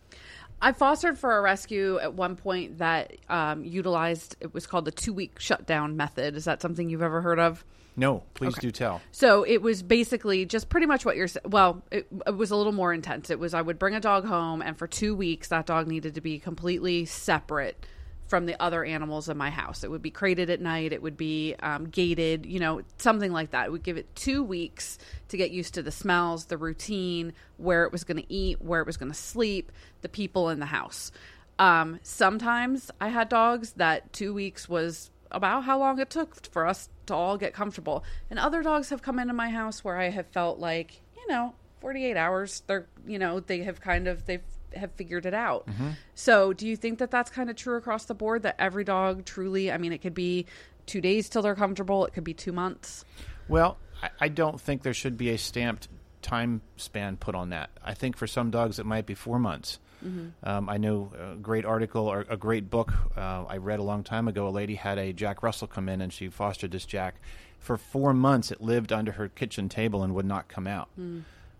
I 0.62 0.72
fostered 0.72 1.18
for 1.18 1.36
a 1.36 1.40
rescue 1.40 1.98
at 1.98 2.14
one 2.14 2.36
point 2.36 2.78
that 2.78 3.16
um, 3.28 3.64
utilized 3.64 4.36
it 4.40 4.52
was 4.52 4.66
called 4.66 4.84
the 4.84 4.90
two 4.90 5.12
week 5.12 5.38
shutdown 5.38 5.96
method. 5.96 6.36
Is 6.36 6.44
that 6.44 6.60
something 6.60 6.90
you've 6.90 7.02
ever 7.02 7.22
heard 7.22 7.38
of? 7.38 7.64
No, 7.96 8.22
please 8.34 8.54
okay. 8.54 8.68
do 8.68 8.70
tell. 8.70 9.00
So 9.10 9.42
it 9.42 9.62
was 9.62 9.82
basically 9.82 10.44
just 10.46 10.68
pretty 10.68 10.86
much 10.86 11.04
what 11.04 11.16
you're. 11.16 11.28
Well, 11.44 11.82
it, 11.90 12.06
it, 12.26 12.36
was 12.36 12.50
a 12.50 12.56
little 12.56 12.72
more 12.72 12.92
intense. 12.92 13.30
It 13.30 13.38
was 13.38 13.52
I 13.52 13.62
would 13.62 13.78
bring 13.78 13.94
a 13.94 14.00
dog 14.00 14.24
home, 14.24 14.62
and 14.62 14.78
for 14.78 14.86
two 14.86 15.14
weeks 15.14 15.48
that 15.48 15.66
dog 15.66 15.86
needed 15.86 16.14
to 16.14 16.20
be 16.20 16.38
completely 16.38 17.04
separate 17.04 17.84
from 18.30 18.46
the 18.46 18.60
other 18.62 18.84
animals 18.84 19.28
in 19.28 19.36
my 19.36 19.50
house. 19.50 19.82
It 19.82 19.90
would 19.90 20.02
be 20.02 20.10
crated 20.10 20.48
at 20.48 20.60
night. 20.60 20.92
It 20.92 21.02
would 21.02 21.16
be 21.16 21.56
um, 21.60 21.86
gated, 21.86 22.46
you 22.46 22.60
know, 22.60 22.82
something 22.96 23.32
like 23.32 23.50
that. 23.50 23.66
It 23.66 23.72
would 23.72 23.82
give 23.82 23.96
it 23.96 24.14
two 24.14 24.44
weeks 24.44 24.98
to 25.28 25.36
get 25.36 25.50
used 25.50 25.74
to 25.74 25.82
the 25.82 25.90
smells, 25.90 26.46
the 26.46 26.56
routine, 26.56 27.32
where 27.56 27.84
it 27.84 27.92
was 27.92 28.04
going 28.04 28.18
to 28.18 28.32
eat, 28.32 28.62
where 28.62 28.80
it 28.80 28.86
was 28.86 28.96
going 28.96 29.10
to 29.10 29.18
sleep, 29.18 29.72
the 30.00 30.08
people 30.08 30.48
in 30.48 30.60
the 30.60 30.66
house. 30.66 31.10
Um, 31.58 31.98
sometimes 32.02 32.90
I 33.00 33.08
had 33.08 33.28
dogs 33.28 33.72
that 33.72 34.12
two 34.12 34.32
weeks 34.32 34.68
was 34.68 35.10
about 35.32 35.64
how 35.64 35.78
long 35.78 35.98
it 35.98 36.08
took 36.08 36.46
for 36.46 36.66
us 36.66 36.88
to 37.06 37.14
all 37.14 37.36
get 37.36 37.52
comfortable. 37.52 38.04
And 38.30 38.38
other 38.38 38.62
dogs 38.62 38.90
have 38.90 39.02
come 39.02 39.18
into 39.18 39.34
my 39.34 39.50
house 39.50 39.82
where 39.84 39.98
I 39.98 40.10
have 40.10 40.28
felt 40.28 40.60
like, 40.60 41.02
you 41.16 41.26
know, 41.28 41.54
48 41.80 42.16
hours 42.16 42.62
they're 42.66 42.86
you 43.06 43.18
know 43.18 43.40
they 43.40 43.60
have 43.62 43.80
kind 43.80 44.06
of 44.06 44.26
they've 44.26 44.42
have 44.74 44.92
figured 44.92 45.26
it 45.26 45.34
out 45.34 45.66
Mm-hmm. 45.66 45.90
so 46.14 46.52
do 46.52 46.66
you 46.66 46.76
think 46.76 46.98
that 46.98 47.10
that's 47.10 47.30
kind 47.30 47.50
of 47.50 47.56
true 47.56 47.76
across 47.76 48.04
the 48.06 48.14
board 48.14 48.42
that 48.42 48.56
every 48.58 48.84
dog 48.84 49.24
truly 49.24 49.70
i 49.72 49.78
mean 49.78 49.92
it 49.92 49.98
could 49.98 50.14
be 50.14 50.46
two 50.86 51.00
days 51.00 51.28
till 51.28 51.42
they're 51.42 51.54
comfortable 51.54 52.04
it 52.06 52.12
could 52.14 52.24
be 52.24 52.34
two 52.34 52.52
months 52.52 53.04
Well, 53.48 53.78
I, 54.02 54.10
I 54.20 54.28
don't 54.28 54.60
think 54.60 54.82
there 54.82 54.94
should 54.94 55.16
be 55.16 55.30
a 55.30 55.38
stamped 55.38 55.88
time 56.22 56.60
span 56.76 57.16
put 57.16 57.34
on 57.34 57.50
that. 57.50 57.70
I 57.84 57.94
think 57.94 58.16
for 58.16 58.26
some 58.26 58.50
dogs 58.50 58.78
it 58.78 58.86
might 58.86 59.06
be 59.06 59.14
four 59.14 59.38
months. 59.38 59.78
Um, 60.42 60.68
I 60.70 60.78
know 60.78 61.12
a 61.18 61.36
great 61.36 61.64
article 61.66 62.06
or 62.06 62.24
a 62.28 62.36
great 62.36 62.70
book 62.70 62.92
uh, 63.16 63.44
I 63.48 63.58
read 63.58 63.80
a 63.80 63.82
long 63.82 64.02
time 64.02 64.28
ago. 64.28 64.48
A 64.48 64.50
lady 64.50 64.74
had 64.76 64.98
a 64.98 65.12
Jack 65.12 65.42
Russell 65.42 65.66
come 65.68 65.88
in 65.90 66.00
and 66.00 66.10
she 66.12 66.28
fostered 66.30 66.70
this 66.70 66.86
Jack. 66.86 67.16
For 67.58 67.76
four 67.76 68.14
months, 68.14 68.50
it 68.50 68.60
lived 68.62 68.92
under 68.92 69.12
her 69.12 69.28
kitchen 69.28 69.68
table 69.68 70.02
and 70.02 70.14
would 70.14 70.24
not 70.24 70.48
come 70.48 70.66
out. 70.66 70.88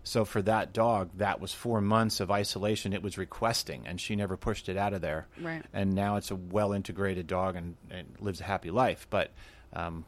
So 0.03 0.25
for 0.25 0.41
that 0.43 0.73
dog, 0.73 1.11
that 1.17 1.39
was 1.39 1.53
four 1.53 1.79
months 1.79 2.19
of 2.19 2.31
isolation 2.31 2.91
it 2.93 3.03
was 3.03 3.17
requesting, 3.17 3.85
and 3.85 4.01
she 4.01 4.15
never 4.15 4.35
pushed 4.35 4.67
it 4.67 4.77
out 4.77 4.93
of 4.93 5.01
there. 5.01 5.27
Right. 5.39 5.63
And 5.73 5.93
now 5.93 6.15
it's 6.15 6.31
a 6.31 6.35
well 6.35 6.73
integrated 6.73 7.27
dog 7.27 7.55
and, 7.55 7.75
and 7.89 8.07
lives 8.19 8.41
a 8.41 8.45
happy 8.45 8.71
life. 8.71 9.05
But 9.09 9.31
um, 9.73 10.05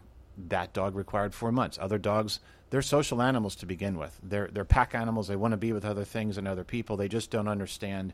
that 0.50 0.73
dog 0.73 0.95
required 0.95 1.33
four 1.33 1.51
months. 1.51 1.77
Other 1.79 2.00
dogs, 2.00 2.39
they're 2.69 2.81
social 2.81 3.21
animals 3.21 3.55
to 3.57 3.65
begin 3.65 3.97
with. 3.97 4.19
They're 4.23 4.50
they're 4.51 4.65
pack 4.65 4.95
animals. 4.95 5.27
They 5.27 5.35
want 5.35 5.51
to 5.51 5.57
be 5.57 5.73
with 5.73 5.85
other 5.85 6.05
things 6.05 6.38
and 6.38 6.47
other 6.47 6.63
people. 6.63 6.97
They 6.97 7.07
just 7.07 7.29
don't 7.29 7.47
understand 7.47 8.13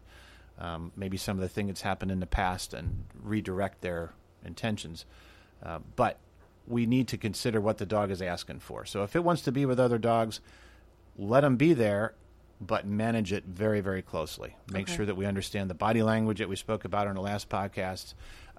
um, 0.60 0.92
maybe 0.98 1.16
some 1.16 1.38
of 1.38 1.42
the 1.42 1.50
things 1.50 1.70
that's 1.70 1.82
happened 1.82 2.12
in 2.12 2.20
the 2.20 2.28
past 2.28 2.74
and 2.74 3.06
redirect 3.24 3.82
their 3.82 4.12
intentions. 4.46 5.06
Uh, 5.64 5.80
but 5.96 6.18
we 6.68 6.86
need 6.86 7.08
to 7.08 7.18
consider 7.18 7.62
what 7.62 7.78
the 7.78 7.86
dog 7.86 8.12
is 8.12 8.22
asking 8.22 8.60
for. 8.60 8.86
So 8.86 9.04
if 9.04 9.16
it 9.16 9.24
wants 9.24 9.42
to 9.44 9.52
be 9.52 9.66
with 9.66 9.80
other 9.80 9.98
dogs, 9.98 10.42
let 11.20 11.42
them 11.42 11.58
be 11.58 11.74
there, 11.74 12.16
but 12.62 12.88
manage 12.88 13.34
it 13.34 13.44
very, 13.46 13.82
very 13.82 14.02
closely. 14.02 14.56
Make 14.72 14.88
Okay. 14.88 14.96
sure 14.96 15.06
that 15.06 15.16
we 15.16 15.26
understand 15.26 15.70
the 15.70 15.76
body 15.76 16.02
language 16.02 16.40
that 16.40 16.50
we 16.50 16.56
spoke 16.56 16.86
about 16.86 17.08
in 17.08 17.16
the 17.16 17.22
last 17.22 17.50
podcast. 17.50 18.14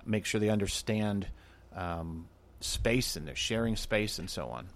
Make 0.05 0.27
sure 0.27 0.41
they 0.41 0.51
understand 0.51 1.27
um, 1.75 2.29
space 2.61 3.17
and 3.17 3.27
they're 3.27 3.35
sharing 3.35 3.77
space 3.77 4.19
and 4.19 4.29
so 4.29 4.49
on. 4.49 4.69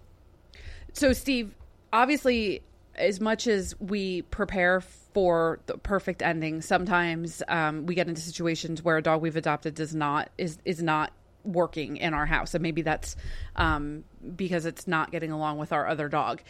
So, 0.95 1.13
Steve, 1.13 1.55
obviously, 1.93 2.63
as 2.95 3.21
much 3.21 3.47
as 3.47 3.79
we 3.81 4.23
prepare 4.23 4.81
for 4.81 5.61
the 5.67 5.77
perfect 5.77 6.23
ending, 6.23 6.63
sometimes 6.63 7.43
um, 7.49 7.87
we 7.87 7.95
get 7.95 8.09
into 8.09 8.21
situations 8.21 8.83
where 8.83 8.97
a 8.97 9.03
dog 9.03 9.21
we've 9.21 9.37
adopted 9.37 9.75
does 9.75 9.95
not 9.95 10.31
is 10.39 10.59
is 10.65 10.83
not 10.83 11.13
working 11.45 11.99
in 11.99 12.15
our 12.15 12.27
house, 12.27 12.55
and 12.55 12.63
maybe 12.63 12.83
that's 12.83 13.17
um, 13.57 14.05
because 14.37 14.65
it's 14.65 14.87
not 14.87 15.11
getting 15.11 15.31
along 15.33 15.59
with 15.59 15.73
our 15.73 15.87
other 15.87 16.09
dog. 16.09 16.41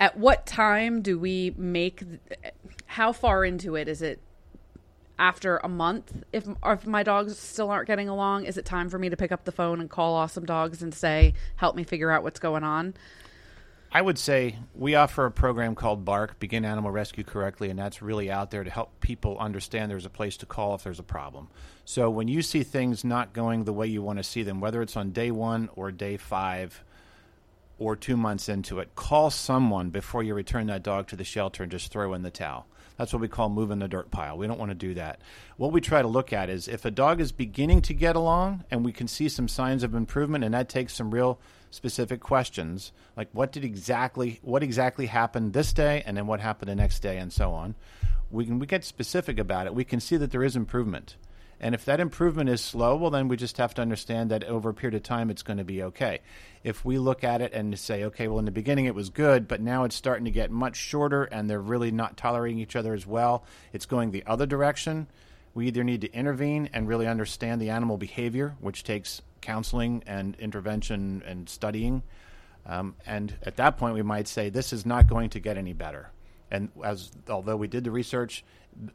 At 0.00 0.16
what 0.16 0.46
time 0.46 1.02
do 1.02 1.18
we 1.18 1.54
make? 1.56 2.02
How 2.86 3.12
far 3.12 3.44
into 3.44 3.76
it 3.76 3.88
is 3.88 4.02
it? 4.02 4.20
After 5.16 5.58
a 5.58 5.68
month, 5.68 6.24
if 6.32 6.48
if 6.66 6.86
my 6.86 7.04
dogs 7.04 7.38
still 7.38 7.70
aren't 7.70 7.86
getting 7.86 8.08
along, 8.08 8.46
is 8.46 8.56
it 8.56 8.64
time 8.64 8.90
for 8.90 8.98
me 8.98 9.08
to 9.08 9.16
pick 9.16 9.30
up 9.30 9.44
the 9.44 9.52
phone 9.52 9.80
and 9.80 9.88
call 9.88 10.14
Awesome 10.14 10.44
Dogs 10.44 10.82
and 10.82 10.92
say, 10.92 11.34
"Help 11.54 11.76
me 11.76 11.84
figure 11.84 12.10
out 12.10 12.24
what's 12.24 12.40
going 12.40 12.64
on"? 12.64 12.94
I 13.92 14.02
would 14.02 14.18
say 14.18 14.58
we 14.74 14.96
offer 14.96 15.24
a 15.24 15.30
program 15.30 15.76
called 15.76 16.04
Bark, 16.04 16.40
Begin 16.40 16.64
Animal 16.64 16.90
Rescue 16.90 17.22
Correctly, 17.22 17.70
and 17.70 17.78
that's 17.78 18.02
really 18.02 18.28
out 18.28 18.50
there 18.50 18.64
to 18.64 18.70
help 18.70 19.00
people 19.00 19.38
understand 19.38 19.88
there's 19.88 20.04
a 20.04 20.10
place 20.10 20.36
to 20.38 20.46
call 20.46 20.74
if 20.74 20.82
there's 20.82 20.98
a 20.98 21.04
problem. 21.04 21.46
So 21.84 22.10
when 22.10 22.26
you 22.26 22.42
see 22.42 22.64
things 22.64 23.04
not 23.04 23.32
going 23.32 23.62
the 23.62 23.72
way 23.72 23.86
you 23.86 24.02
want 24.02 24.18
to 24.18 24.24
see 24.24 24.42
them, 24.42 24.60
whether 24.60 24.82
it's 24.82 24.96
on 24.96 25.12
day 25.12 25.30
one 25.30 25.68
or 25.76 25.92
day 25.92 26.16
five 26.16 26.82
or 27.78 27.96
two 27.96 28.16
months 28.16 28.48
into 28.48 28.78
it, 28.78 28.94
call 28.94 29.30
someone 29.30 29.90
before 29.90 30.22
you 30.22 30.34
return 30.34 30.66
that 30.68 30.82
dog 30.82 31.08
to 31.08 31.16
the 31.16 31.24
shelter 31.24 31.62
and 31.62 31.72
just 31.72 31.90
throw 31.90 32.14
in 32.14 32.22
the 32.22 32.30
towel. 32.30 32.66
That's 32.96 33.12
what 33.12 33.22
we 33.22 33.28
call 33.28 33.48
moving 33.48 33.80
the 33.80 33.88
dirt 33.88 34.10
pile. 34.10 34.38
We 34.38 34.46
don't 34.46 34.58
want 34.58 34.70
to 34.70 34.76
do 34.76 34.94
that. 34.94 35.20
What 35.56 35.72
we 35.72 35.80
try 35.80 36.00
to 36.00 36.08
look 36.08 36.32
at 36.32 36.48
is 36.48 36.68
if 36.68 36.84
a 36.84 36.90
dog 36.90 37.20
is 37.20 37.32
beginning 37.32 37.82
to 37.82 37.94
get 37.94 38.14
along 38.14 38.64
and 38.70 38.84
we 38.84 38.92
can 38.92 39.08
see 39.08 39.28
some 39.28 39.48
signs 39.48 39.82
of 39.82 39.94
improvement, 39.94 40.44
and 40.44 40.54
that 40.54 40.68
takes 40.68 40.94
some 40.94 41.10
real 41.10 41.40
specific 41.70 42.20
questions, 42.20 42.92
like 43.16 43.28
what 43.32 43.50
did 43.50 43.64
exactly 43.64 44.38
what 44.42 44.62
exactly 44.62 45.06
happened 45.06 45.52
this 45.52 45.72
day, 45.72 46.04
and 46.06 46.16
then 46.16 46.28
what 46.28 46.38
happened 46.38 46.70
the 46.70 46.76
next 46.76 47.00
day, 47.00 47.18
and 47.18 47.32
so 47.32 47.52
on. 47.52 47.74
We 48.30 48.46
can 48.46 48.60
we 48.60 48.66
get 48.66 48.84
specific 48.84 49.40
about 49.40 49.66
it. 49.66 49.74
We 49.74 49.84
can 49.84 49.98
see 49.98 50.16
that 50.16 50.30
there 50.30 50.44
is 50.44 50.54
improvement. 50.54 51.16
And 51.60 51.74
if 51.74 51.84
that 51.84 52.00
improvement 52.00 52.50
is 52.50 52.60
slow, 52.60 52.96
well, 52.96 53.10
then 53.10 53.28
we 53.28 53.36
just 53.36 53.56
have 53.58 53.74
to 53.74 53.82
understand 53.82 54.30
that 54.30 54.44
over 54.44 54.70
a 54.70 54.74
period 54.74 54.96
of 54.96 55.02
time, 55.02 55.30
it's 55.30 55.42
going 55.42 55.58
to 55.58 55.64
be 55.64 55.82
okay. 55.82 56.20
If 56.62 56.84
we 56.84 56.98
look 56.98 57.24
at 57.24 57.40
it 57.40 57.52
and 57.52 57.78
say, 57.78 58.04
okay, 58.04 58.28
well, 58.28 58.38
in 58.38 58.44
the 58.44 58.50
beginning 58.50 58.86
it 58.86 58.94
was 58.94 59.10
good, 59.10 59.48
but 59.48 59.60
now 59.60 59.84
it's 59.84 59.94
starting 59.94 60.24
to 60.24 60.30
get 60.30 60.50
much 60.50 60.76
shorter 60.76 61.24
and 61.24 61.48
they're 61.48 61.60
really 61.60 61.90
not 61.90 62.16
tolerating 62.16 62.58
each 62.58 62.76
other 62.76 62.94
as 62.94 63.06
well, 63.06 63.44
it's 63.72 63.86
going 63.86 64.10
the 64.10 64.24
other 64.26 64.46
direction, 64.46 65.06
we 65.54 65.68
either 65.68 65.84
need 65.84 66.00
to 66.00 66.12
intervene 66.12 66.68
and 66.72 66.88
really 66.88 67.06
understand 67.06 67.60
the 67.60 67.70
animal 67.70 67.96
behavior, 67.96 68.56
which 68.60 68.82
takes 68.82 69.22
counseling 69.40 70.02
and 70.06 70.36
intervention 70.40 71.22
and 71.26 71.48
studying. 71.48 72.02
Um, 72.66 72.96
and 73.06 73.34
at 73.42 73.56
that 73.56 73.76
point, 73.76 73.94
we 73.94 74.02
might 74.02 74.26
say, 74.26 74.48
this 74.48 74.72
is 74.72 74.84
not 74.84 75.06
going 75.06 75.30
to 75.30 75.40
get 75.40 75.56
any 75.56 75.72
better. 75.72 76.10
And 76.50 76.70
as 76.82 77.10
although 77.28 77.56
we 77.56 77.68
did 77.68 77.84
the 77.84 77.90
research, 77.90 78.44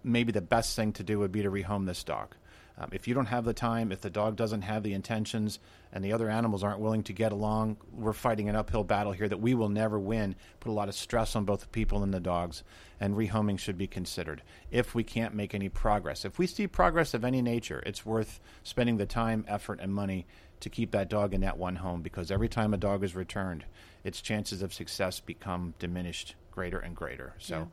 maybe 0.03 0.31
the 0.31 0.41
best 0.41 0.75
thing 0.75 0.91
to 0.93 1.03
do 1.03 1.19
would 1.19 1.31
be 1.31 1.43
to 1.43 1.51
rehome 1.51 1.85
this 1.85 2.03
dog. 2.03 2.35
Um, 2.79 2.89
if 2.93 3.07
you 3.07 3.13
don't 3.13 3.25
have 3.25 3.43
the 3.43 3.53
time, 3.53 3.91
if 3.91 3.99
the 3.99 4.09
dog 4.09 4.37
doesn't 4.37 4.61
have 4.61 4.83
the 4.83 4.93
intentions, 4.93 5.59
and 5.91 6.03
the 6.03 6.13
other 6.13 6.29
animals 6.29 6.63
aren't 6.63 6.79
willing 6.79 7.03
to 7.03 7.13
get 7.13 7.33
along, 7.33 7.77
we're 7.91 8.13
fighting 8.13 8.47
an 8.47 8.55
uphill 8.55 8.85
battle 8.85 9.11
here 9.11 9.27
that 9.27 9.41
we 9.41 9.53
will 9.53 9.67
never 9.69 9.99
win. 9.99 10.35
Put 10.61 10.69
a 10.69 10.73
lot 10.73 10.87
of 10.87 10.95
stress 10.95 11.35
on 11.35 11.43
both 11.43 11.61
the 11.61 11.67
people 11.67 12.03
and 12.03 12.13
the 12.13 12.21
dogs, 12.21 12.63
and 12.99 13.15
rehoming 13.15 13.59
should 13.59 13.77
be 13.77 13.87
considered 13.87 14.41
if 14.71 14.95
we 14.95 15.03
can't 15.03 15.33
make 15.33 15.53
any 15.53 15.67
progress. 15.67 16.23
If 16.23 16.39
we 16.39 16.47
see 16.47 16.67
progress 16.67 17.13
of 17.13 17.25
any 17.25 17.41
nature, 17.41 17.83
it's 17.85 18.05
worth 18.05 18.39
spending 18.63 18.97
the 18.97 19.05
time, 19.05 19.43
effort, 19.47 19.79
and 19.81 19.93
money 19.93 20.25
to 20.61 20.69
keep 20.69 20.91
that 20.91 21.09
dog 21.09 21.33
in 21.33 21.41
that 21.41 21.57
one 21.57 21.77
home 21.77 22.01
because 22.01 22.31
every 22.31 22.49
time 22.49 22.73
a 22.73 22.77
dog 22.77 23.03
is 23.03 23.15
returned, 23.15 23.65
its 24.03 24.21
chances 24.21 24.61
of 24.61 24.73
success 24.73 25.19
become 25.19 25.73
diminished 25.79 26.35
greater 26.51 26.79
and 26.79 26.95
greater. 26.95 27.33
So. 27.39 27.69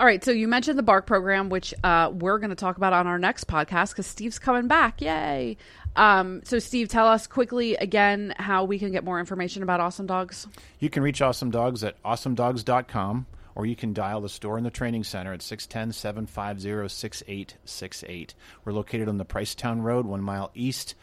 All 0.00 0.06
right, 0.06 0.24
so 0.24 0.30
you 0.30 0.48
mentioned 0.48 0.78
the 0.78 0.82
Bark 0.82 1.06
program, 1.06 1.50
which 1.50 1.74
uh, 1.84 2.10
we're 2.10 2.38
going 2.38 2.48
to 2.48 2.56
talk 2.56 2.78
about 2.78 2.94
on 2.94 3.06
our 3.06 3.18
next 3.18 3.46
podcast 3.46 3.90
because 3.90 4.06
Steve's 4.06 4.38
coming 4.38 4.66
back. 4.66 5.02
Yay! 5.02 5.58
Um, 5.94 6.40
so, 6.42 6.58
Steve, 6.58 6.88
tell 6.88 7.06
us 7.06 7.26
quickly 7.26 7.74
again 7.74 8.32
how 8.38 8.64
we 8.64 8.78
can 8.78 8.92
get 8.92 9.04
more 9.04 9.20
information 9.20 9.62
about 9.62 9.78
Awesome 9.78 10.06
Dogs. 10.06 10.46
You 10.78 10.88
can 10.88 11.02
reach 11.02 11.20
Awesome 11.20 11.50
Dogs 11.50 11.84
at 11.84 12.02
awesomedogs.com 12.02 13.26
or 13.54 13.66
you 13.66 13.76
can 13.76 13.92
dial 13.92 14.22
the 14.22 14.30
store 14.30 14.56
in 14.56 14.64
the 14.64 14.70
training 14.70 15.04
center 15.04 15.34
at 15.34 15.42
610 15.42 15.92
750 15.92 16.88
6868. 16.88 18.34
We're 18.64 18.72
located 18.72 19.06
on 19.06 19.18
the 19.18 19.26
Pricetown 19.26 19.82
Road, 19.82 20.06
one 20.06 20.22
mile 20.22 20.50
east 20.54 20.94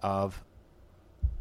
of 0.00 0.40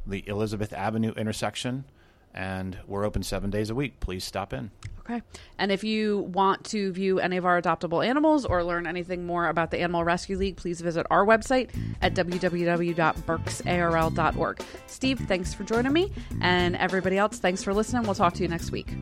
the 0.07 0.27
Elizabeth 0.27 0.73
Avenue 0.73 1.13
intersection, 1.13 1.85
and 2.33 2.79
we're 2.87 3.05
open 3.05 3.21
seven 3.21 3.51
days 3.51 3.69
a 3.69 3.75
week. 3.75 3.99
Please 3.99 4.23
stop 4.23 4.51
in. 4.51 4.71
Okay. 5.05 5.21
And 5.57 5.69
if 5.71 5.83
you 5.83 6.19
want 6.19 6.63
to 6.65 6.91
view 6.93 7.19
any 7.19 7.37
of 7.37 7.45
our 7.45 7.59
adoptable 7.61 8.05
animals 8.05 8.45
or 8.45 8.63
learn 8.63 8.85
anything 8.87 9.25
more 9.25 9.47
about 9.47 9.69
the 9.69 9.79
Animal 9.79 10.05
Rescue 10.05 10.37
League, 10.37 10.55
please 10.55 10.79
visit 10.79 11.05
our 11.09 11.25
website 11.25 11.71
at 12.01 12.13
www.berksarl.org. 12.13 14.63
Steve, 14.87 15.19
thanks 15.27 15.53
for 15.53 15.65
joining 15.65 15.91
me. 15.91 16.09
And 16.41 16.77
everybody 16.77 17.17
else, 17.17 17.39
thanks 17.39 17.61
for 17.63 17.73
listening. 17.73 18.03
We'll 18.03 18.15
talk 18.15 18.33
to 18.35 18.43
you 18.43 18.47
next 18.47 18.71
week. 18.71 18.93